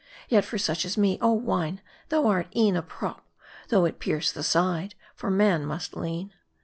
Yet 0.29 0.43
for 0.45 0.57
such 0.57 0.83
as 0.83 0.97
me, 0.97 1.19
ah 1.21 1.29
wine, 1.29 1.79
thou 2.09 2.25
art 2.25 2.47
e'en 2.55 2.75
a 2.75 2.81
prop, 2.81 3.23
though 3.69 3.85
it 3.85 3.99
pierce 3.99 4.31
the 4.31 4.41
side; 4.41 4.95
for 5.13 5.29
man 5.29 5.63
must 5.63 5.95
lean. 5.95 6.33